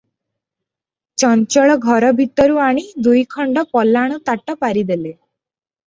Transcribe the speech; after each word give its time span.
ଚଞ୍ଚଳ 1.23 1.75
ଘର 1.85 2.11
ଭିତରୁ 2.21 2.59
ଆଣି 2.71 2.87
ଦୁଇଖଣ୍ଡ 3.09 3.67
ପଲାଣ 3.77 4.23
ତାଟ 4.31 4.61
ପାରିଦେଲେ। 4.65 5.17